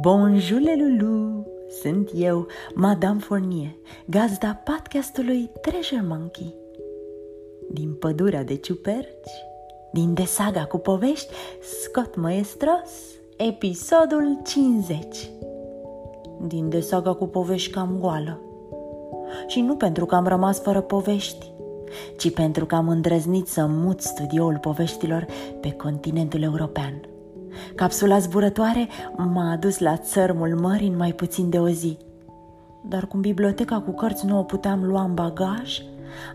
Bonjour 0.00 0.60
Lulu! 0.60 1.46
Sunt 1.82 2.10
eu, 2.14 2.46
Madame 2.74 3.20
Fournier, 3.20 3.70
gazda 4.06 4.60
podcastului 4.64 5.50
Treasure 5.60 6.04
Monkey. 6.08 6.54
Din 7.70 7.94
pădurea 7.94 8.44
de 8.44 8.54
ciuperci, 8.54 9.30
din 9.92 10.14
desaga 10.14 10.64
cu 10.64 10.78
povești, 10.78 11.32
scot 11.82 12.16
maestros, 12.16 12.90
episodul 13.36 14.40
50. 14.44 15.30
Din 16.46 16.68
desaga 16.68 17.14
cu 17.14 17.26
povești 17.26 17.70
cam 17.70 17.96
goală. 18.00 18.40
Și 19.46 19.60
nu 19.60 19.76
pentru 19.76 20.06
că 20.06 20.14
am 20.14 20.26
rămas 20.26 20.60
fără 20.60 20.80
povești, 20.80 21.52
ci 22.16 22.32
pentru 22.32 22.66
că 22.66 22.74
am 22.74 22.88
îndrăznit 22.88 23.46
să 23.46 23.66
mut 23.66 24.00
studioul 24.00 24.58
poveștilor 24.58 25.26
pe 25.60 25.72
continentul 25.72 26.42
european– 26.42 27.00
Capsula 27.74 28.18
zburătoare 28.18 28.88
m-a 29.16 29.50
adus 29.50 29.78
la 29.78 29.96
țărmul 29.96 30.58
mării 30.60 30.88
în 30.88 30.96
mai 30.96 31.12
puțin 31.12 31.50
de 31.50 31.58
o 31.58 31.68
zi. 31.68 31.96
Dar 32.88 33.06
cum 33.06 33.20
biblioteca 33.20 33.80
cu 33.80 33.90
cărți 33.90 34.26
nu 34.26 34.38
o 34.38 34.42
puteam 34.42 34.84
lua 34.84 35.02
în 35.02 35.14
bagaj, 35.14 35.82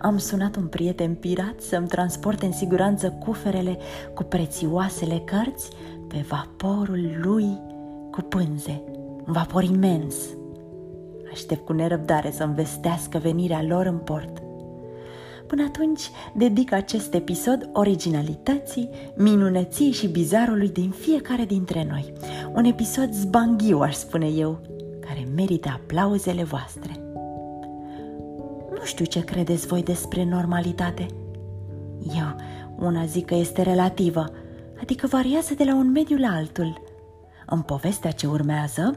am 0.02 0.18
sunat 0.18 0.56
un 0.56 0.68
prieten 0.68 1.16
pirat 1.16 1.62
să-mi 1.62 1.88
transporte 1.88 2.46
în 2.46 2.52
siguranță 2.52 3.10
cuferele 3.26 3.78
cu 4.14 4.24
prețioasele 4.24 5.22
cărți 5.26 5.70
pe 6.08 6.26
vaporul 6.28 7.10
lui 7.22 7.60
cu 8.12 8.22
pânze, 8.22 8.82
un 9.28 9.34
vapor 9.34 9.64
imens. 9.64 10.16
Aștept 11.32 11.66
cu 11.66 11.74
nerăbdare 11.74 12.32
să-mi 12.32 12.56
vestească 12.56 13.18
venirea 13.18 13.64
lor 13.64 13.86
în 13.86 13.98
port. 13.98 14.45
Până 15.56 15.68
atunci, 15.68 16.10
dedic 16.34 16.72
acest 16.72 17.14
episod 17.14 17.70
originalității, 17.74 18.90
minunății 19.16 19.92
și 19.92 20.08
bizarului 20.08 20.70
din 20.70 20.90
fiecare 20.90 21.46
dintre 21.46 21.86
noi. 21.90 22.14
Un 22.54 22.64
episod 22.64 23.14
zbanghiu, 23.14 23.80
aș 23.80 23.94
spune 23.94 24.28
eu, 24.28 24.60
care 25.00 25.28
merită 25.36 25.70
aplauzele 25.70 26.44
voastre. 26.44 26.92
Nu 28.70 28.84
știu 28.84 29.06
ce 29.06 29.24
credeți 29.24 29.68
voi 29.68 29.84
despre 29.84 30.24
normalitate. 30.24 31.06
Eu, 32.16 32.36
una 32.80 33.06
zic 33.06 33.26
că 33.26 33.36
este 33.36 33.62
relativă, 33.62 34.32
adică 34.82 35.08
variază 35.08 35.54
de 35.54 35.64
la 35.64 35.76
un 35.76 35.92
mediu 35.92 36.18
la 36.18 36.30
altul. 36.30 36.82
În 37.46 37.62
povestea 37.62 38.12
ce 38.12 38.28
urmează, 38.28 38.96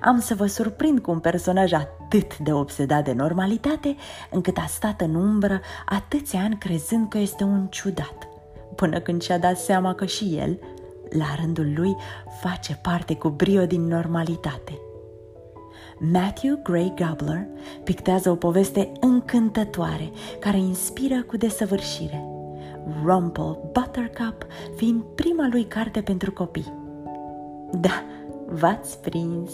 am 0.00 0.20
să 0.20 0.34
vă 0.34 0.46
surprind 0.46 0.98
cu 0.98 1.10
un 1.10 1.18
personaj 1.18 1.72
atât 1.72 1.99
de 2.42 2.52
obsedat 2.52 3.04
de 3.04 3.12
normalitate, 3.12 3.96
încât 4.30 4.56
a 4.56 4.64
stat 4.68 5.00
în 5.00 5.14
umbră 5.14 5.60
atâția 5.86 6.40
ani 6.40 6.58
crezând 6.58 7.08
că 7.08 7.18
este 7.18 7.44
un 7.44 7.66
ciudat, 7.66 8.28
până 8.74 9.00
când 9.00 9.22
și-a 9.22 9.38
dat 9.38 9.58
seama 9.58 9.94
că 9.94 10.04
și 10.06 10.36
el, 10.36 10.58
la 11.10 11.34
rândul 11.40 11.72
lui, 11.76 11.96
face 12.40 12.78
parte 12.82 13.16
cu 13.16 13.28
brio 13.28 13.66
din 13.66 13.86
normalitate. 13.86 14.78
Matthew 16.12 16.60
Gray 16.62 16.92
Gabler 16.96 17.46
pictează 17.84 18.30
o 18.30 18.34
poveste 18.34 18.92
încântătoare 19.00 20.10
care 20.38 20.58
inspiră 20.58 21.22
cu 21.22 21.36
desăvârșire. 21.36 22.24
Rumple 23.04 23.58
Buttercup 23.72 24.46
fiind 24.76 25.02
prima 25.02 25.48
lui 25.50 25.64
carte 25.64 26.00
pentru 26.00 26.32
copii. 26.32 26.72
Da, 27.72 28.02
v-ați 28.46 29.00
prins. 29.00 29.50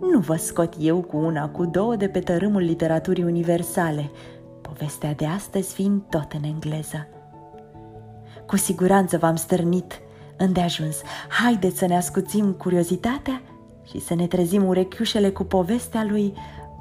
Nu 0.00 0.18
vă 0.18 0.36
scot 0.36 0.74
eu 0.78 1.00
cu 1.00 1.16
una, 1.16 1.48
cu 1.48 1.64
două 1.64 1.96
de 1.96 2.08
pe 2.08 2.20
tărâmul 2.20 2.62
literaturii 2.62 3.24
universale, 3.24 4.10
povestea 4.60 5.12
de 5.12 5.26
astăzi 5.26 5.74
fiind 5.74 6.02
tot 6.08 6.32
în 6.32 6.42
engleză. 6.42 7.06
Cu 8.46 8.56
siguranță 8.56 9.18
v-am 9.18 9.36
stârnit 9.36 10.00
îndeajuns. 10.36 10.96
Haideți 11.28 11.78
să 11.78 11.86
ne 11.86 11.96
ascuțim 11.96 12.52
curiozitatea 12.52 13.42
și 13.90 14.00
să 14.00 14.14
ne 14.14 14.26
trezim 14.26 14.66
urechiușele 14.66 15.30
cu 15.30 15.44
povestea 15.44 16.06
lui 16.08 16.34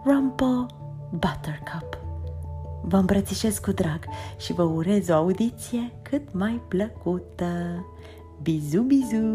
Rumple 0.06 0.66
Buttercup. 1.12 1.98
Vă 2.82 2.98
îmbrățișez 2.98 3.58
cu 3.58 3.72
drag 3.72 4.00
și 4.38 4.54
vă 4.54 4.64
urez 4.64 5.10
o 5.10 5.14
audiție 5.14 5.92
cât 6.02 6.34
mai 6.34 6.62
plăcută. 6.68 7.86
Bizu, 8.42 8.82
bizu! 8.82 9.26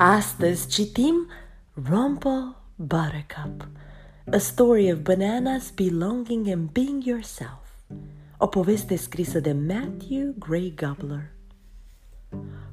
Astăzi 0.00 0.68
citim 0.68 1.26
Rumple 1.74 2.56
Buttercup, 2.76 3.68
a 4.32 4.38
story 4.38 4.92
of 4.92 4.98
bananas 4.98 5.70
belonging 5.70 6.48
and 6.50 6.70
being 6.70 7.02
yourself. 7.04 7.66
O 8.36 8.46
poveste 8.46 8.96
scrisă 8.96 9.40
de 9.40 9.52
Matthew 9.52 10.34
Gray 10.38 10.74
Gubler. 10.76 11.32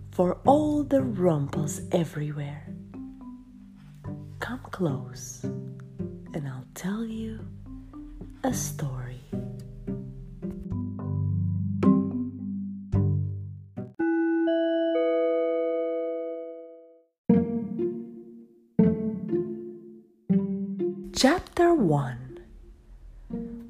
For 0.09 0.41
all 0.44 0.84
the 0.88 1.03
rumples 1.18 1.81
everywhere. 1.90 2.75
Come 4.38 4.62
close 4.69 5.47
and 6.34 6.46
I'll 6.46 6.68
tell 6.74 7.06
you 7.06 7.40
a 8.44 8.52
story. 8.52 9.44
Chapter 21.17 21.73
1 21.73 22.39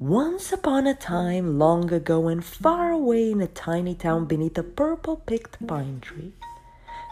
Once 0.00 0.50
upon 0.50 0.88
a 0.88 0.94
time, 0.94 1.60
long 1.60 1.92
ago 1.92 2.26
and 2.26 2.44
far 2.44 2.90
away 2.90 3.30
in 3.30 3.40
a 3.40 3.46
tiny 3.46 3.94
town 3.94 4.24
beneath 4.24 4.58
a 4.58 4.64
purple 4.64 5.14
picked 5.14 5.64
pine 5.64 6.00
tree, 6.00 6.32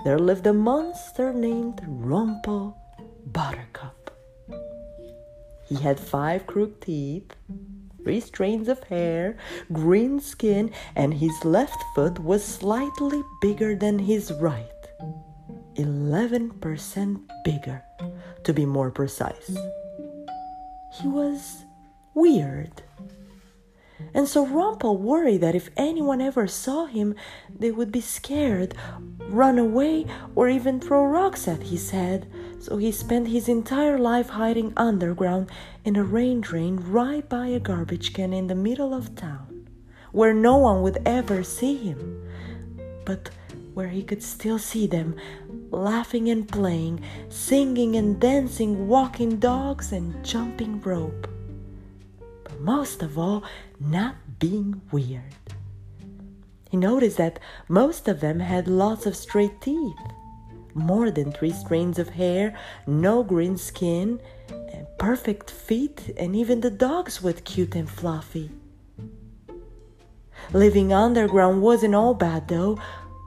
there 0.05 0.19
lived 0.19 0.45
a 0.49 0.53
monster 0.53 1.33
named 1.33 1.81
Rumple 1.87 2.77
Buttercup. 3.27 4.11
He 5.69 5.77
had 5.77 6.01
five 6.01 6.49
crooked 6.49 6.81
teeth, 6.81 7.37
three 8.03 8.19
strands 8.19 8.69
of 8.69 8.83
hair, 8.83 9.37
green 9.73 10.19
skin, 10.19 10.73
and 10.97 11.15
his 11.15 11.45
left 11.45 11.81
foot 11.95 12.19
was 12.19 12.45
slightly 12.45 13.23
bigger 13.41 13.77
than 13.77 14.01
his 14.01 14.33
right. 14.33 14.67
11% 15.77 17.21
bigger, 17.45 17.85
to 18.43 18.53
be 18.53 18.67
more 18.67 18.91
precise. 18.91 19.57
He 21.01 21.09
was 21.09 21.65
weird. 22.15 22.83
And 24.13 24.29
so 24.29 24.47
Rumple 24.47 24.99
worried 24.99 25.41
that 25.41 25.55
if 25.55 25.71
anyone 25.77 26.21
ever 26.21 26.47
saw 26.47 26.87
him, 26.87 27.15
they 27.51 27.71
would 27.71 27.91
be 27.91 28.01
scared, 28.01 28.75
run 29.29 29.59
away, 29.59 30.07
or 30.35 30.49
even 30.49 30.81
throw 30.81 31.05
rocks 31.05 31.49
at 31.49 31.65
his 31.65 31.91
head. 31.91 32.31
So 32.61 32.77
he 32.77 32.93
spent 32.93 33.29
his 33.29 33.49
entire 33.49 33.99
life 33.99 34.29
hiding 34.31 34.73
underground 34.77 35.51
in 35.85 35.97
a 35.97 36.05
rain 36.05 36.41
drain 36.41 36.77
right 36.77 37.29
by 37.29 37.49
a 37.49 37.61
garbage 37.61 38.13
can 38.13 38.33
in 38.33 38.47
the 38.47 38.55
middle 38.55 38.95
of 38.95 39.17
town, 39.17 39.69
where 40.13 40.35
no 40.35 40.59
one 40.59 40.83
would 40.83 40.99
ever 41.05 41.43
see 41.43 41.77
him, 41.77 42.23
but 43.05 43.31
where 43.75 43.89
he 43.89 44.03
could 44.03 44.23
still 44.23 44.59
see 44.59 44.87
them, 44.87 45.17
laughing 45.77 46.31
and 46.31 46.49
playing, 46.49 47.03
singing 47.29 47.97
and 47.97 48.21
dancing, 48.21 48.89
walking 48.89 49.37
dogs 49.39 49.93
and 49.93 50.25
jumping 50.25 50.81
rope 50.81 51.29
But 52.43 52.61
most 52.61 53.03
of 53.03 53.19
all, 53.19 53.45
not 53.81 54.17
being 54.39 54.81
weird. 54.93 55.35
He 56.71 56.77
noticed 56.77 57.19
that 57.19 57.39
most 57.69 58.09
of 58.09 58.21
them 58.21 58.41
had 58.41 58.67
lots 58.67 59.07
of 59.07 59.17
straight 59.17 59.61
teeth, 59.61 60.03
more 60.75 61.11
than 61.11 61.31
three 61.31 61.53
strands 61.53 61.99
of 61.99 62.09
hair, 62.11 62.57
no 62.87 63.23
green 63.23 63.57
skin, 63.57 64.21
perfect 64.99 65.51
feet, 65.51 66.15
and 66.17 66.35
even 66.35 66.61
the 66.61 66.71
dogs 66.71 67.23
were 67.23 67.33
cute 67.33 67.75
and 67.75 67.89
fluffy. 67.89 68.51
Living 70.53 70.93
underground 70.93 71.63
wasn't 71.63 71.95
all 71.95 72.15
bad 72.15 72.49
though. 72.49 72.79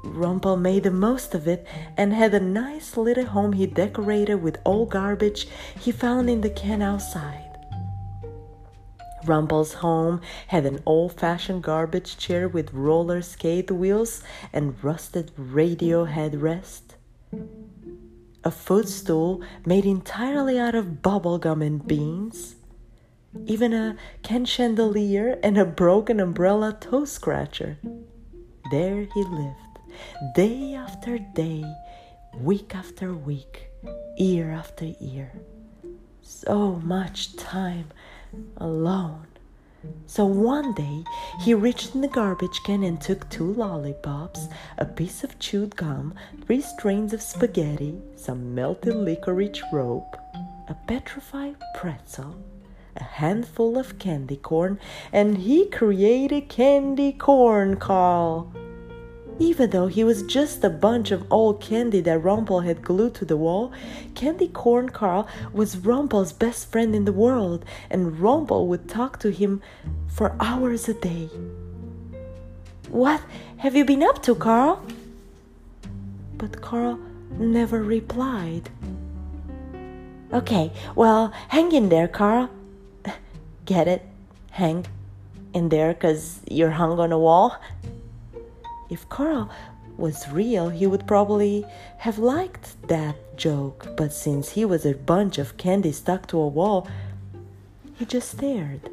Rumple 0.04 0.58
made 0.58 0.84
the 0.84 0.92
most 0.92 1.34
of 1.34 1.48
it 1.48 1.66
and 1.98 2.14
had 2.14 2.34
a 2.34 2.40
nice 2.40 2.98
little 2.98 3.26
home 3.26 3.54
he 3.54 3.66
decorated 3.66 4.42
with 4.42 4.60
old 4.66 4.92
garbage 4.92 5.48
he 5.80 5.92
found 5.92 6.30
in 6.30 6.42
the 6.42 6.50
can 6.50 6.82
outside. 6.82 7.44
Rumple's 9.26 9.74
home 9.74 10.22
had 10.48 10.66
an 10.66 10.82
old 10.86 11.14
fashioned 11.14 11.64
garbage 11.64 12.18
chair 12.18 12.48
with 12.48 12.74
roller 12.74 13.22
skate 13.22 13.70
wheels 13.70 14.24
and 14.54 14.82
rusted 14.84 15.32
radio 15.36 16.06
headrest. 16.06 16.96
A 18.44 18.52
footstool 18.52 19.42
made 19.66 19.86
entirely 19.86 20.58
out 20.58 20.76
of 20.76 21.02
bubblegum 21.02 21.66
and 21.66 21.86
beans. 21.86 22.56
Even 23.46 23.74
a 23.74 23.98
can 24.24 24.46
chandelier 24.46 25.38
and 25.44 25.58
a 25.58 25.66
broken 25.66 26.20
umbrella 26.22 26.78
toe 26.80 27.04
scratcher. 27.04 27.78
There 28.72 29.08
he 29.14 29.24
lived, 29.24 29.67
day 30.36 30.74
after 30.74 31.20
day, 31.20 31.64
week 32.40 32.76
after 32.76 33.14
week, 33.14 33.70
year 34.18 34.52
after 34.52 34.86
year. 34.86 35.32
So 36.22 36.76
much 36.84 37.36
time 37.36 37.88
alone. 38.58 39.28
So 40.06 40.26
one 40.26 40.74
day 40.74 41.04
he 41.42 41.54
reached 41.54 41.96
in 41.96 42.02
the 42.02 42.08
garbage 42.08 42.60
can 42.66 42.84
and 42.84 43.00
took 43.00 43.30
two 43.30 43.54
lollipops, 43.54 44.48
a 44.78 44.86
piece 44.86 45.24
of 45.24 45.40
chewed 45.40 45.76
gum, 45.76 46.14
three 46.46 46.62
strains 46.62 47.14
of 47.14 47.22
spaghetti, 47.22 48.02
some 48.16 48.54
melted 48.54 48.96
licorice 48.96 49.62
rope, 49.72 50.18
a 50.68 50.76
petrified 50.88 51.56
pretzel, 51.76 52.36
a 52.96 53.04
handful 53.04 53.78
of 53.78 54.00
candy 54.00 54.38
corn, 54.38 54.80
and 55.14 55.38
he 55.38 55.68
created 55.68 56.50
candy 56.50 57.14
corn, 57.14 57.78
Carl. 57.78 58.52
Even 59.40 59.70
though 59.70 59.88
he 59.88 60.04
was 60.04 60.24
just 60.24 60.64
a 60.64 60.70
bunch 60.70 61.12
of 61.12 61.32
old 61.32 61.62
candy 61.62 62.02
that 62.02 62.20
Rumple 62.20 62.62
had 62.62 62.82
glued 62.82 63.14
to 63.16 63.26
the 63.26 63.38
wall, 63.38 63.72
Candy 64.16 64.48
Corn 64.48 64.90
Carl 64.90 65.28
was 65.54 65.78
Rumple's 65.78 66.34
best 66.34 66.72
friend 66.72 66.96
in 66.96 67.06
the 67.06 67.14
world, 67.14 67.64
and 67.90 68.20
Rumple 68.20 68.68
would 68.68 68.90
talk 68.90 69.20
to 69.20 69.32
him 69.32 69.62
for 70.08 70.36
hours 70.40 70.90
a 70.90 70.94
day. 70.96 71.30
What 72.90 73.22
have 73.58 73.76
you 73.76 73.86
been 73.86 74.02
up 74.02 74.24
to, 74.24 74.34
Carl? 74.34 74.84
But 76.38 76.62
Carl 76.62 77.00
never 77.32 77.84
replied. 77.84 78.70
Okay, 80.34 80.72
well, 80.96 81.32
hang 81.50 81.72
in 81.72 81.90
there, 81.90 82.08
Carl. 82.08 82.50
Get 83.66 83.88
it? 83.88 84.04
Hang 84.52 84.88
in 85.54 85.70
there 85.70 85.94
because 85.94 86.42
you're 86.50 86.72
hung 86.72 87.00
on 87.00 87.12
a 87.12 87.20
wall? 87.20 87.56
If 88.90 89.08
Carl 89.10 89.50
was 89.98 90.30
real, 90.30 90.70
he 90.70 90.88
would 90.88 91.08
probably 91.08 91.66
have 91.98 92.20
liked 92.20 92.88
that 92.88 93.16
joke, 93.36 93.96
but 93.98 94.14
since 94.14 94.50
he 94.50 94.64
was 94.64 94.86
a 94.86 94.94
bunch 94.94 95.38
of 95.38 95.58
candy 95.58 95.92
stuck 95.92 96.28
to 96.28 96.40
a 96.40 96.48
wall, 96.48 96.88
he 97.96 98.06
just 98.06 98.30
stared. 98.32 98.90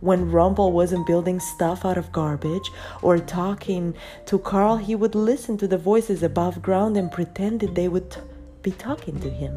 When 0.00 0.30
Rumple 0.30 0.72
wasn't 0.72 1.06
building 1.06 1.40
stuff 1.40 1.84
out 1.84 1.98
of 1.98 2.12
garbage 2.12 2.70
or 3.02 3.18
talking 3.18 3.94
to 4.26 4.38
Carl, 4.38 4.76
he 4.78 4.94
would 4.94 5.14
listen 5.14 5.58
to 5.58 5.68
the 5.68 5.76
voices 5.76 6.22
above 6.22 6.62
ground 6.62 6.96
and 6.96 7.12
pretended 7.12 7.74
they 7.74 7.88
would 7.88 8.16
be 8.62 8.70
talking 8.70 9.20
to 9.20 9.28
him. 9.28 9.54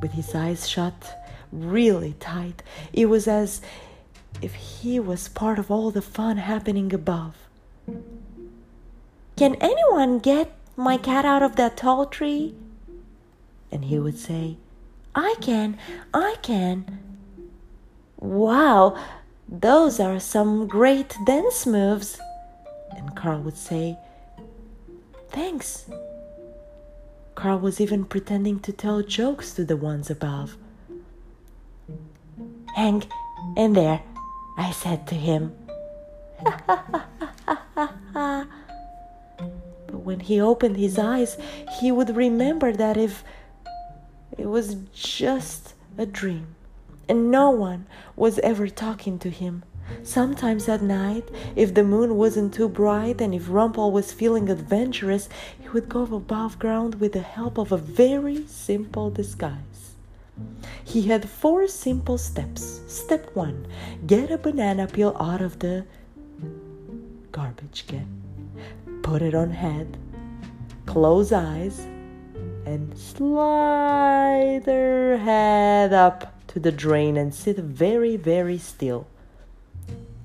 With 0.00 0.12
his 0.12 0.32
eyes 0.34 0.68
shut 0.68 1.26
really 1.50 2.14
tight, 2.20 2.62
it 2.92 3.06
was 3.06 3.26
as 3.26 3.60
if 4.40 4.54
he 4.54 5.00
was 5.00 5.28
part 5.28 5.58
of 5.58 5.70
all 5.70 5.90
the 5.90 6.02
fun 6.02 6.36
happening 6.36 6.92
above. 6.92 7.34
Can 9.40 9.54
anyone 9.54 10.18
get 10.18 10.52
my 10.76 10.98
cat 10.98 11.24
out 11.24 11.42
of 11.42 11.56
that 11.56 11.74
tall 11.74 12.04
tree? 12.04 12.54
And 13.72 13.86
he 13.86 13.98
would 13.98 14.18
say, 14.18 14.58
I 15.14 15.34
can, 15.40 15.78
I 16.12 16.36
can. 16.42 17.00
Wow, 18.18 19.02
those 19.48 19.98
are 19.98 20.20
some 20.20 20.68
great 20.68 21.16
dance 21.24 21.66
moves. 21.66 22.20
And 22.94 23.16
Carl 23.16 23.40
would 23.40 23.56
say, 23.56 23.96
Thanks. 25.30 25.86
Carl 27.34 27.60
was 27.60 27.80
even 27.80 28.04
pretending 28.04 28.60
to 28.60 28.74
tell 28.74 29.00
jokes 29.00 29.54
to 29.54 29.64
the 29.64 29.78
ones 29.78 30.10
above. 30.10 30.58
Hang 32.76 33.04
in 33.56 33.72
there, 33.72 34.02
I 34.58 34.70
said 34.72 35.06
to 35.06 35.14
him. 35.14 35.56
when 40.10 40.18
he 40.18 40.40
opened 40.40 40.76
his 40.76 40.98
eyes, 40.98 41.38
he 41.78 41.92
would 41.92 42.16
remember 42.16 42.72
that 42.72 42.96
if 42.96 43.22
it 44.36 44.46
was 44.46 44.74
just 44.92 45.74
a 45.96 46.04
dream 46.04 46.56
and 47.08 47.30
no 47.30 47.50
one 47.50 47.86
was 48.16 48.40
ever 48.40 48.66
talking 48.66 49.20
to 49.20 49.30
him. 49.30 49.62
Sometimes 50.02 50.68
at 50.68 50.82
night, 50.82 51.28
if 51.54 51.74
the 51.74 51.84
moon 51.84 52.16
wasn't 52.16 52.52
too 52.52 52.68
bright 52.68 53.20
and 53.20 53.32
if 53.32 53.48
Rumple 53.48 53.92
was 53.92 54.12
feeling 54.12 54.48
adventurous, 54.48 55.28
he 55.60 55.68
would 55.68 55.88
go 55.88 56.02
above 56.02 56.58
ground 56.58 56.96
with 56.96 57.12
the 57.12 57.22
help 57.22 57.56
of 57.56 57.70
a 57.70 57.76
very 57.76 58.44
simple 58.48 59.10
disguise. 59.10 59.94
He 60.82 61.02
had 61.02 61.28
four 61.28 61.68
simple 61.68 62.18
steps. 62.18 62.80
Step 62.88 63.30
one 63.36 63.68
get 64.08 64.32
a 64.32 64.38
banana 64.38 64.88
peel 64.88 65.16
out 65.20 65.40
of 65.40 65.60
the 65.60 65.86
garbage 67.30 67.86
can 67.86 68.19
put 69.10 69.22
it 69.22 69.34
on 69.34 69.50
head, 69.50 69.96
close 70.86 71.32
eyes, 71.32 71.80
and 72.64 72.96
slide 72.96 74.62
her 74.66 75.16
head 75.16 75.92
up 75.92 76.46
to 76.46 76.60
the 76.60 76.70
drain 76.70 77.16
and 77.16 77.34
sit 77.34 77.56
very, 77.56 78.16
very 78.16 78.56
still. 78.56 79.08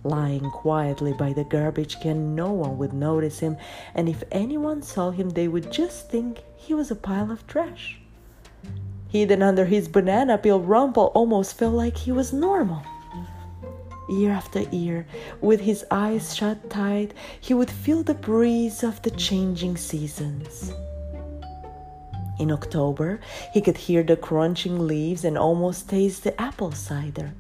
Lying 0.04 0.52
quietly 0.52 1.14
by 1.14 1.34
the 1.34 1.46
garbage 1.46 2.00
can, 2.00 2.36
no 2.36 2.52
one 2.52 2.78
would 2.78 2.94
notice 2.94 3.40
him, 3.40 3.58
and 3.96 4.08
if 4.08 4.24
anyone 4.32 4.84
saw 4.84 5.10
him, 5.10 5.32
they 5.32 5.48
would 5.48 5.72
just 5.72 6.12
think 6.12 6.44
he 6.56 6.76
was 6.76 6.92
a 6.92 6.96
pile 6.96 7.32
of 7.32 7.48
trash. 7.48 8.00
Hidden 9.10 9.42
under 9.42 9.66
his 9.66 9.88
banana 9.88 10.38
peel, 10.38 10.60
Rumple 10.60 11.12
almost 11.16 11.58
felt 11.58 11.74
like 11.74 11.98
he 11.98 12.12
was 12.12 12.32
normal 12.32 12.84
year 14.10 14.32
after 14.32 14.62
year, 14.62 15.06
with 15.42 15.62
his 15.62 15.86
eyes 15.90 16.36
shut 16.36 16.70
tight, 16.70 17.14
he 17.40 17.54
would 17.54 17.72
feel 17.72 18.04
the 18.04 18.14
breeze 18.14 18.84
of 18.84 19.02
the 19.02 19.12
changing 19.12 19.78
seasons. 19.78 20.74
In 22.40 22.52
October, 22.52 23.20
he 23.54 23.62
could 23.62 23.78
hear 23.78 24.04
the 24.04 24.18
crunching 24.18 24.88
leaves 24.88 25.24
and 25.24 25.38
almost 25.38 25.90
taste 25.90 26.24
the 26.24 26.40
apple 26.42 26.72
cider. 26.72 27.34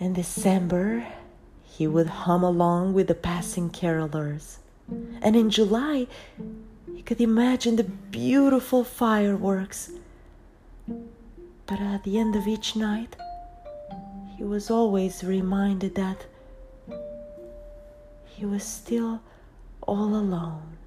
In 0.00 0.12
December, 0.12 1.06
he 1.64 1.86
would 1.86 2.08
hum 2.08 2.42
along 2.42 2.94
with 2.94 3.06
the 3.06 3.14
passing 3.14 3.70
carolers. 3.70 4.58
And 5.22 5.36
in 5.36 5.50
July, 5.50 6.06
he 6.94 7.02
could 7.02 7.20
imagine 7.20 7.76
the 7.76 7.84
beautiful 7.84 8.84
fireworks 8.84 9.90
but 11.68 11.80
at 11.80 12.02
the 12.02 12.18
end 12.18 12.34
of 12.34 12.48
each 12.48 12.74
night, 12.74 13.14
he 14.36 14.42
was 14.42 14.70
always 14.70 15.22
reminded 15.22 15.94
that 15.96 16.24
he 18.24 18.46
was 18.46 18.64
still 18.64 19.20
all 19.82 20.16
alone. 20.16 20.78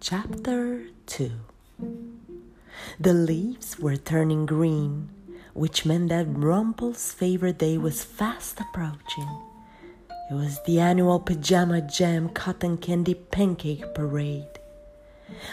Chapter 0.00 0.86
2 1.04 1.30
The 2.98 3.12
leaves 3.12 3.78
were 3.78 3.96
turning 3.96 4.46
green, 4.46 5.10
which 5.52 5.84
meant 5.84 6.08
that 6.08 6.26
Rumple's 6.26 7.12
favorite 7.12 7.58
day 7.58 7.76
was 7.76 8.02
fast 8.02 8.58
approaching. 8.58 9.49
It 10.30 10.34
was 10.34 10.60
the 10.60 10.78
annual 10.78 11.18
Pajama 11.18 11.80
Jam 11.80 12.28
Cotton 12.28 12.76
Candy 12.76 13.14
Pancake 13.14 13.92
Parade. 13.96 14.60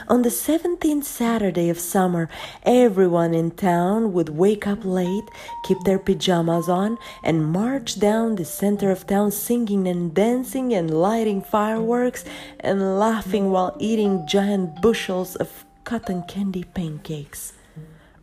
On 0.08 0.22
the 0.22 0.30
17th 0.30 1.04
Saturday 1.04 1.70
of 1.70 1.80
summer, 1.80 2.30
everyone 2.62 3.34
in 3.34 3.50
town 3.50 4.14
would 4.14 4.30
wake 4.30 4.68
up 4.68 4.86
late, 4.86 5.24
keep 5.64 5.80
their 5.80 5.98
pajamas 5.98 6.70
on, 6.70 7.00
and 7.24 7.52
march 7.52 8.00
down 8.00 8.36
the 8.36 8.46
center 8.46 8.92
of 8.92 9.08
town 9.08 9.32
singing 9.32 9.88
and 9.88 10.14
dancing 10.14 10.76
and 10.76 10.94
lighting 10.94 11.42
fireworks 11.42 12.24
and 12.60 13.00
laughing 13.00 13.50
while 13.50 13.76
eating 13.80 14.28
giant 14.28 14.80
bushels 14.84 15.36
of 15.38 15.66
cotton 15.86 16.22
candy 16.28 16.66
pancakes. 16.66 17.57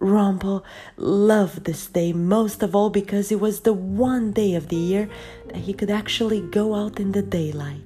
Rumple 0.05 0.67
loved 0.99 1.65
this 1.65 1.87
day 1.87 2.13
most 2.13 2.63
of 2.63 2.77
all 2.77 2.91
because 2.91 3.33
it 3.33 3.41
was 3.41 3.61
the 3.61 3.73
one 3.73 4.33
day 4.33 4.55
of 4.55 4.69
the 4.69 4.77
year 4.77 5.09
that 5.47 5.57
he 5.57 5.73
could 5.73 5.91
actually 5.91 6.43
go 6.43 6.75
out 6.75 7.01
in 7.01 7.13
the 7.13 7.23
daylight. 7.23 7.81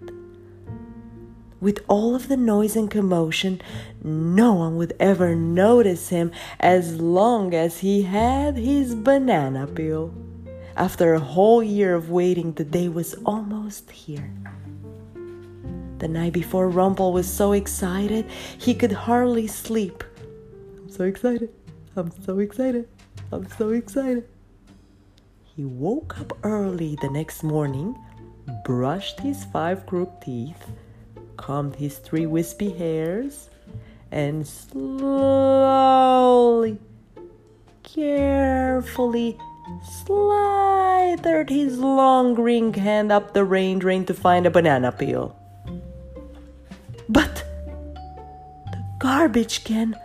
With 1.60 1.84
all 1.87 2.16
of 2.16 2.26
the 2.26 2.37
noise 2.37 2.75
and 2.75 2.90
commotion, 2.90 3.60
no 4.02 4.54
one 4.54 4.76
would 4.76 4.94
ever 4.98 5.37
notice 5.37 6.08
him 6.08 6.32
as 6.58 7.00
long 7.00 7.54
as 7.54 7.78
he 7.78 8.02
had 8.02 8.56
his 8.56 8.96
banana 8.96 9.68
peel. 9.68 10.12
After 10.76 11.14
a 11.14 11.20
whole 11.20 11.62
year 11.62 11.94
of 11.94 12.10
waiting, 12.10 12.52
the 12.52 12.64
day 12.64 12.88
was 12.88 13.14
almost 13.26 13.92
here. 13.92 14.32
The 15.98 16.08
night 16.08 16.32
before, 16.32 16.68
Rumple 16.68 17.12
was 17.12 17.32
so 17.32 17.52
excited 17.52 18.26
he 18.58 18.75
could 18.75 18.92
hardly 18.92 19.46
sleep. 19.46 20.02
I'm 20.78 20.90
so 20.90 21.04
excited. 21.04 21.50
I'm 21.99 22.12
so 22.25 22.38
excited. 22.38 22.88
I'm 23.33 23.49
so 23.59 23.71
excited. 23.71 24.28
He 25.57 25.64
woke 25.64 26.21
up 26.21 26.38
early 26.45 26.97
the 27.02 27.11
next 27.11 27.43
morning, 27.43 27.99
brushed 28.64 29.19
his 29.19 29.45
five 29.47 29.85
crooked 29.85 30.23
teeth, 30.23 30.71
combed 31.37 31.75
his 31.75 31.99
three 31.99 32.26
wispy 32.26 32.71
hairs, 32.71 33.50
and 34.12 34.47
slowly, 34.47 34.78
carefully 37.83 39.37
slithered 40.05 41.50
his 41.50 41.78
long 41.78 42.35
green 42.35 42.73
hand 42.73 43.11
up 43.11 43.35
the 43.35 43.45
rain 43.45 43.81
drain 43.81 44.05
to 44.05 44.14
find 44.14 44.47
a 44.47 44.50
banana 44.50 44.93
peel. 44.93 45.37
But 47.09 47.45
the 48.71 48.85
garbage 49.00 49.64
can 49.64 49.97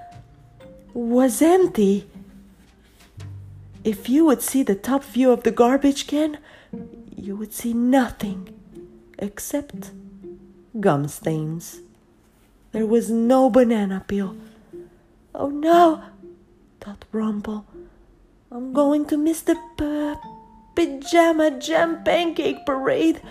was 0.94 1.42
empty. 1.42 2.08
If 3.84 4.08
you 4.08 4.26
would 4.26 4.42
see 4.42 4.64
the 4.64 4.76
top 4.76 5.04
view 5.04 5.32
of 5.32 5.44
the 5.44 5.52
garbage 5.52 6.08
can, 6.08 6.38
you 7.16 7.36
would 7.36 7.54
see 7.54 7.74
nothing 7.74 8.50
except 9.18 9.92
gum 10.80 11.08
stains. 11.08 11.82
There 12.72 12.86
was 12.86 13.10
no 13.10 13.50
banana 13.50 14.04
peel. 14.08 14.36
Oh 15.36 15.50
no, 15.50 16.04
thought 16.80 17.06
Rumple. 17.12 17.66
I'm 18.52 18.72
going 18.74 19.06
to 19.08 19.18
miss 19.18 19.42
the 19.42 19.56
p- 19.78 20.16
pajama 20.76 21.60
jam 21.60 22.04
pancake 22.04 22.66
parade. 22.66 23.22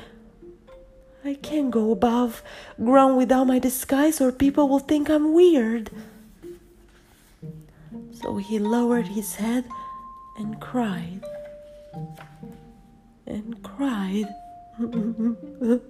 I 1.24 1.34
can't 1.34 1.70
go 1.70 1.92
above 1.92 2.42
ground 2.82 3.16
without 3.16 3.46
my 3.46 3.60
disguise, 3.60 4.20
or 4.20 4.32
people 4.32 4.68
will 4.68 4.80
think 4.80 5.08
I'm 5.08 5.32
weird. 5.32 5.90
So 8.22 8.36
he 8.36 8.60
lowered 8.60 9.08
his 9.08 9.34
head 9.34 9.64
and 10.38 10.60
cried 10.60 11.24
and 13.26 13.60
cried 13.62 14.28
and 14.78 15.80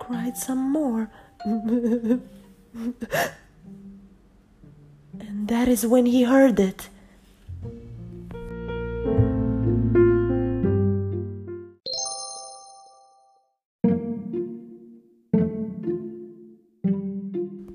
cried 0.00 0.36
some 0.36 0.72
more. 0.72 1.08
and 1.44 2.20
that 5.46 5.68
is 5.68 5.86
when 5.86 6.06
he 6.06 6.24
heard 6.24 6.58
it. 6.58 6.88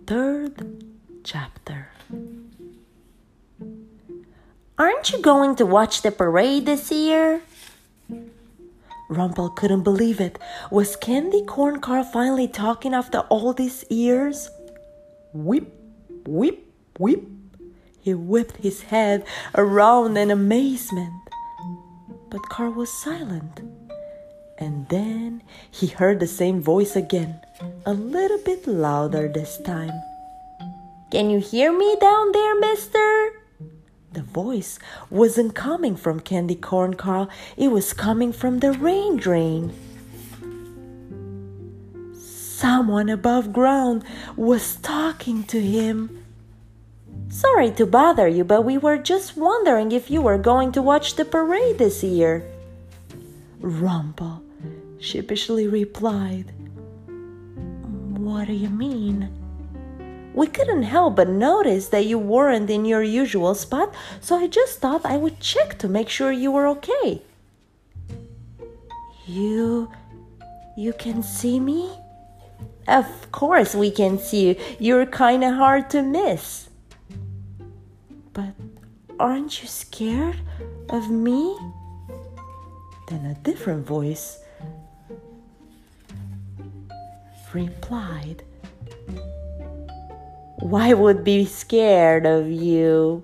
Third 0.05 0.83
chapter. 1.23 1.87
Aren't 4.79 5.11
you 5.11 5.19
going 5.19 5.55
to 5.55 5.65
watch 5.65 6.03
the 6.03 6.11
parade 6.11 6.67
this 6.67 6.91
year? 6.91 7.41
Rumple 9.09 9.49
couldn't 9.49 9.81
believe 9.81 10.21
it. 10.21 10.37
Was 10.69 10.95
Candy 10.95 11.43
Corn 11.43 11.79
Carl 11.81 12.03
finally 12.03 12.47
talking 12.47 12.93
after 12.93 13.21
all 13.33 13.53
these 13.53 13.85
years? 13.89 14.51
Whip, 15.33 15.73
whip, 16.27 16.59
whip. 16.99 17.23
He 18.01 18.13
whipped 18.13 18.57
his 18.57 18.83
head 18.83 19.25
around 19.55 20.15
in 20.15 20.29
amazement. 20.29 21.25
But 22.29 22.47
Carl 22.49 22.73
was 22.73 22.93
silent. 22.93 23.61
And 24.59 24.87
then 24.89 25.41
he 25.71 25.87
heard 25.87 26.19
the 26.19 26.27
same 26.27 26.61
voice 26.61 26.95
again, 26.95 27.41
a 27.83 27.93
little 27.93 28.39
bit 28.45 28.67
louder 28.67 29.27
this 29.27 29.57
time. 29.57 29.93
Can 31.09 31.31
you 31.31 31.39
hear 31.39 31.75
me 31.75 31.97
down 31.99 32.31
there, 32.31 32.59
mister? 32.59 33.36
Voice 34.37 34.77
wasn't 35.09 35.55
coming 35.55 35.95
from 35.95 36.19
Candy 36.19 36.53
Corn 36.53 36.93
Carl, 36.93 37.27
it 37.57 37.69
was 37.69 37.91
coming 37.91 38.31
from 38.31 38.59
the 38.59 38.71
rain 38.71 39.17
drain. 39.17 39.73
Someone 42.13 43.09
above 43.09 43.51
ground 43.51 44.03
was 44.35 44.75
talking 44.75 45.43
to 45.45 45.59
him. 45.59 46.23
Sorry 47.29 47.71
to 47.71 47.87
bother 47.87 48.27
you, 48.27 48.43
but 48.43 48.61
we 48.61 48.77
were 48.77 48.99
just 48.99 49.35
wondering 49.35 49.91
if 49.91 50.11
you 50.11 50.21
were 50.21 50.37
going 50.37 50.71
to 50.73 50.83
watch 50.83 51.15
the 51.15 51.25
parade 51.25 51.79
this 51.79 52.03
year. 52.03 52.45
Rumple 53.59 54.43
sheepishly 54.99 55.67
replied. 55.67 56.53
What 58.21 58.45
do 58.45 58.53
you 58.53 58.69
mean? 58.69 59.46
We 60.37 60.45
couldn't 60.45 60.83
help 60.83 61.15
but 61.15 61.29
notice 61.29 61.89
that 61.89 62.05
you 62.05 62.19
weren't 62.19 62.69
in 62.69 62.85
your 62.85 63.01
usual 63.01 63.55
spot, 63.55 63.91
so 64.21 64.35
I 64.35 64.45
just 64.45 64.77
thought 64.77 65.03
I 65.03 65.17
would 65.17 65.39
check 65.39 65.79
to 65.79 65.87
make 65.87 66.09
sure 66.09 66.31
you 66.31 66.51
were 66.51 66.67
okay. 66.77 67.23
You. 69.25 69.89
you 70.77 70.93
can 70.93 71.23
see 71.23 71.59
me? 71.59 71.89
Of 72.87 73.31
course 73.31 73.73
we 73.73 73.89
can 73.89 74.19
see 74.19 74.49
you. 74.49 74.55
You're 74.77 75.07
kinda 75.07 75.53
hard 75.53 75.89
to 75.89 76.03
miss. 76.03 76.69
But 78.31 78.53
aren't 79.19 79.63
you 79.63 79.67
scared 79.67 80.37
of 80.87 81.09
me? 81.09 81.57
Then 83.09 83.25
a 83.25 83.33
different 83.41 83.87
voice 83.87 84.37
replied. 87.51 88.43
Why 90.59 90.93
would 90.93 91.23
be 91.23 91.45
scared 91.45 92.25
of 92.25 92.49
you? 92.49 93.23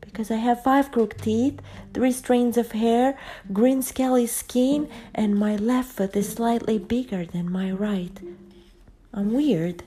Because 0.00 0.30
I 0.32 0.36
have 0.36 0.62
five 0.62 0.90
crooked 0.90 1.22
teeth, 1.22 1.60
three 1.94 2.10
strands 2.10 2.56
of 2.56 2.72
hair, 2.72 3.16
green 3.52 3.80
scaly 3.80 4.26
skin, 4.26 4.88
and 5.14 5.38
my 5.38 5.54
left 5.54 5.92
foot 5.92 6.16
is 6.16 6.32
slightly 6.32 6.76
bigger 6.78 7.24
than 7.24 7.52
my 7.52 7.70
right. 7.70 8.18
I'm 9.14 9.32
weird. 9.32 9.84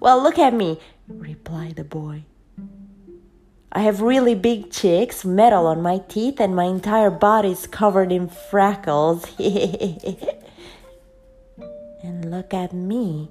Well, 0.00 0.22
look 0.22 0.38
at 0.38 0.54
me, 0.54 0.80
replied 1.06 1.76
the 1.76 1.84
boy. 1.84 2.24
I 3.70 3.80
have 3.80 4.00
really 4.00 4.34
big 4.34 4.70
cheeks, 4.70 5.26
metal 5.26 5.66
on 5.66 5.82
my 5.82 5.98
teeth, 6.08 6.40
and 6.40 6.56
my 6.56 6.64
entire 6.64 7.10
body 7.10 7.50
is 7.50 7.66
covered 7.66 8.12
in 8.12 8.28
freckles. 8.28 9.26
and 12.02 12.30
look 12.30 12.54
at 12.54 12.72
me. 12.72 13.28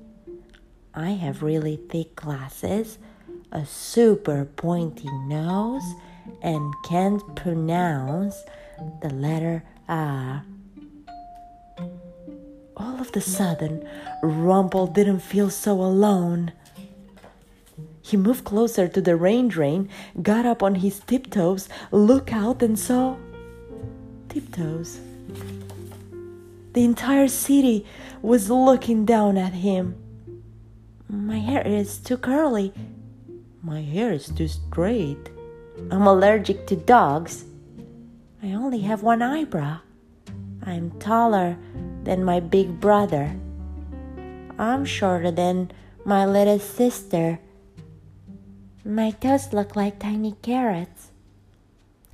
I 0.96 1.12
have 1.12 1.42
really 1.42 1.78
thick 1.90 2.16
glasses, 2.16 3.00
a 3.52 3.66
super 3.66 4.46
pointy 4.46 5.10
nose, 5.26 5.82
and 6.44 6.72
can't 6.86 7.36
pronounce 7.36 8.44
the 9.02 9.10
letter 9.10 9.64
R. 9.90 10.46
All 12.78 13.02
of 13.02 13.12
the 13.14 13.22
sudden, 13.22 13.90
Rumple 14.22 14.86
didn't 14.86 15.22
feel 15.22 15.50
so 15.50 15.82
alone. 15.82 16.52
He 18.04 18.16
moved 18.16 18.44
closer 18.44 18.88
to 18.88 19.02
the 19.02 19.16
rain 19.16 19.48
drain, 19.48 19.90
got 20.22 20.46
up 20.46 20.62
on 20.62 20.76
his 20.76 21.00
tiptoes, 21.00 21.70
looked 21.92 22.32
out, 22.32 22.62
and 22.62 22.78
saw 22.78 23.18
tiptoes. 24.30 25.00
The 26.74 26.84
entire 26.84 27.28
city 27.28 27.88
was 28.22 28.52
looking 28.52 29.06
down 29.06 29.38
at 29.38 29.54
him. 29.54 30.03
My 31.14 31.38
hair 31.38 31.62
is 31.62 32.00
too 32.00 32.18
curly. 32.18 32.74
My 33.62 33.82
hair 33.84 34.12
is 34.12 34.30
too 34.30 34.48
straight. 34.48 35.30
I'm 35.92 36.08
allergic 36.08 36.66
to 36.68 36.76
dogs. 36.76 37.46
I 38.42 38.54
only 38.54 38.80
have 38.80 39.04
one 39.04 39.22
eyebrow. 39.22 39.78
I'm 40.66 40.90
taller 40.98 41.56
than 42.04 42.26
my 42.26 42.40
big 42.40 42.80
brother. 42.80 43.30
I'm 44.58 44.86
shorter 44.86 45.30
than 45.30 45.70
my 46.04 46.26
little 46.26 46.58
sister. 46.58 47.38
My 48.84 49.12
toes 49.12 49.54
look 49.54 49.76
like 49.76 50.00
tiny 50.00 50.36
carrots. 50.42 51.12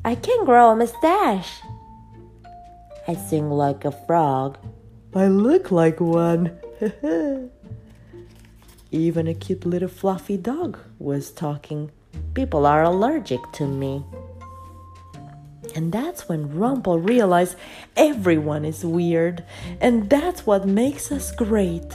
I 0.04 0.16
can 0.16 0.44
grow 0.44 0.72
a 0.72 0.76
mustache. 0.76 1.62
I 3.08 3.16
sing 3.16 3.50
like 3.50 3.86
a 3.86 3.92
frog. 3.92 4.58
I 5.16 5.28
look 5.28 5.72
like 5.72 6.02
one. 6.02 6.60
Even 8.92 9.28
a 9.28 9.34
cute 9.34 9.66
little 9.66 9.88
fluffy 9.88 10.38
dog 10.38 10.80
was 10.98 11.30
talking. 11.30 11.92
People 12.34 12.66
are 12.66 12.84
allergic 12.84 13.40
to 13.54 13.68
me. 13.68 14.04
And 15.76 15.92
that's 15.92 16.28
when 16.28 16.56
Rumple 16.58 17.00
realized 17.00 17.56
everyone 17.96 18.66
is 18.66 18.84
weird, 18.84 19.44
and 19.80 20.10
that's 20.10 20.46
what 20.46 20.66
makes 20.66 21.12
us 21.12 21.32
great. 21.32 21.86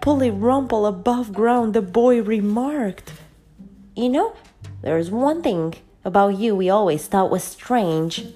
Pulling 0.00 0.40
Rumple 0.40 0.86
above 0.86 1.32
ground, 1.34 1.74
the 1.74 1.82
boy 1.82 2.22
remarked, 2.22 3.12
You 3.94 4.08
know, 4.08 4.36
there's 4.80 5.10
one 5.10 5.42
thing 5.42 5.74
about 6.04 6.38
you 6.38 6.56
we 6.56 6.70
always 6.70 7.06
thought 7.06 7.30
was 7.30 7.44
strange. 7.44 8.26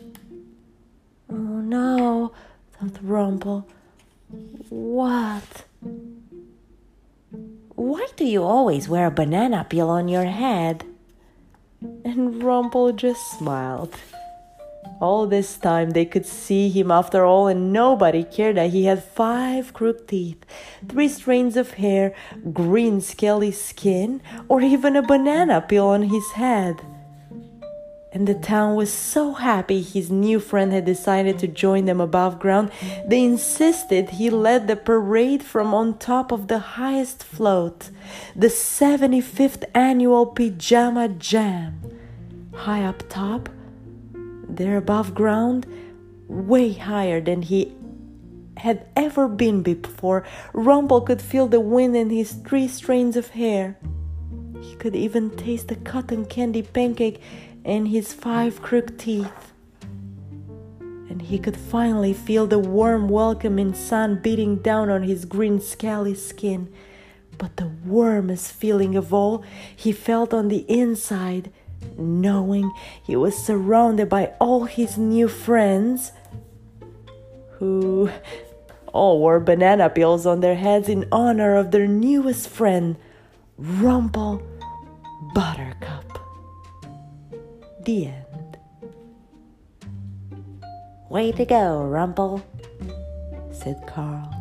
Oh 1.31 1.35
no, 1.35 2.33
thought 2.73 3.03
Rumple. 3.03 3.67
What? 4.69 5.65
Why 7.76 8.06
do 8.16 8.25
you 8.25 8.42
always 8.42 8.88
wear 8.88 9.06
a 9.06 9.11
banana 9.11 9.66
peel 9.68 9.90
on 9.90 10.09
your 10.09 10.25
head? 10.25 10.85
And 12.06 12.42
Rumple 12.42 12.92
just 12.92 13.38
smiled. 13.38 13.95
All 14.99 15.26
this 15.26 15.59
time 15.59 15.90
they 15.90 16.06
could 16.06 16.25
see 16.25 16.71
him 16.71 16.90
after 16.90 17.26
all, 17.26 17.49
and 17.49 17.75
nobody 17.75 18.25
cared 18.25 18.56
that 18.56 18.71
he 18.71 18.87
had 18.87 19.04
five 19.04 19.75
crooked 19.75 20.09
teeth, 20.09 20.42
three 20.88 21.09
strands 21.09 21.54
of 21.54 21.73
hair, 21.73 22.14
green 22.50 23.02
scaly 23.02 23.52
skin, 23.52 24.23
or 24.49 24.62
even 24.62 24.97
a 24.97 25.02
banana 25.02 25.61
peel 25.61 25.88
on 25.88 26.04
his 26.04 26.33
head. 26.33 26.80
And 28.16 28.26
the 28.26 28.32
town 28.32 28.75
was 28.75 28.90
so 28.90 29.35
happy 29.35 29.82
his 29.82 30.11
new 30.11 30.40
friend 30.40 30.73
had 30.73 30.87
decided 30.87 31.38
to 31.38 31.46
join 31.46 31.85
them 31.85 32.00
above 32.00 32.38
ground, 32.38 32.70
they 33.06 33.23
insisted 33.23 34.08
he 34.08 34.30
led 34.30 34.66
the 34.66 34.75
parade 34.75 35.42
from 35.42 35.75
on 35.75 35.99
top 35.99 36.32
of 36.32 36.49
the 36.49 36.58
highest 36.80 37.23
float, 37.23 37.90
the 38.35 38.46
75th 38.46 39.64
annual 39.75 40.25
Pajama 40.25 41.11
Jam. 41.11 41.78
High 42.54 42.85
up 42.85 43.02
top, 43.11 43.50
there 44.49 44.78
above 44.78 45.14
ground, 45.14 45.66
way 46.26 46.73
higher 46.73 47.20
than 47.20 47.42
he 47.42 47.75
had 48.56 48.87
ever 48.96 49.28
been 49.28 49.62
before, 49.62 50.25
Rumple 50.54 51.02
could 51.02 51.20
feel 51.20 51.49
the 51.49 51.61
wind 51.61 51.94
in 51.94 52.08
his 52.08 52.32
three 52.32 52.66
strands 52.66 53.14
of 53.18 53.28
hair. 53.28 53.76
He 54.62 54.75
could 54.76 54.96
even 54.96 55.37
taste 55.37 55.68
the 55.68 55.76
cotton 55.76 56.25
candy 56.25 56.62
pancake 56.62 57.20
in 57.66 57.87
his 57.87 58.12
five 58.12 58.62
crooked 58.62 58.99
teeth. 58.99 59.52
And 60.70 61.20
he 61.20 61.38
could 61.38 61.56
finally 61.56 62.12
feel 62.12 62.46
the 62.46 62.61
warm, 62.61 63.08
welcoming 63.08 63.75
sun 63.75 64.20
beating 64.23 64.56
down 64.56 64.88
on 64.88 65.02
his 65.02 65.25
green, 65.25 65.61
scaly 65.61 66.14
skin. 66.14 66.73
But 67.37 67.56
the 67.56 67.73
warmest 67.85 68.52
feeling 68.52 68.96
of 68.96 69.12
all 69.12 69.44
he 69.75 69.90
felt 69.90 70.32
on 70.32 70.49
the 70.49 70.64
inside, 70.68 71.50
knowing 71.99 72.73
he 73.02 73.16
was 73.16 73.37
surrounded 73.37 74.08
by 74.08 74.32
all 74.40 74.64
his 74.64 74.96
new 74.96 75.26
friends, 75.26 76.12
who 77.58 78.11
all 78.92 79.18
wore 79.18 79.40
banana 79.40 79.90
peels 79.90 80.25
on 80.25 80.40
their 80.40 80.54
heads 80.54 80.88
in 80.88 81.06
honor 81.11 81.56
of 81.56 81.73
their 81.73 81.87
newest 81.88 82.49
friend, 82.49 82.96
Rumple 83.58 84.40
Buttercup. 85.35 86.15
The 87.87 88.07
end. 88.07 88.59
Way 91.09 91.31
to 91.31 91.45
go, 91.45 91.85
Rumple, 91.85 92.43
said 93.52 93.81
Carl. 93.87 94.36